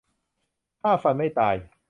[0.81, 1.55] ฆ่าฟันไม่ตาย